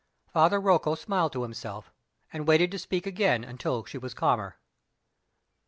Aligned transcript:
Father 0.33 0.59
Rocco 0.59 0.95
smiled 0.95 1.31
to 1.33 1.43
himself, 1.43 1.91
and 2.33 2.47
waited 2.47 2.71
to 2.71 2.79
speak 2.79 3.05
again 3.05 3.45
till 3.59 3.85
she 3.85 3.99
was 3.99 4.15
calmer. 4.15 4.57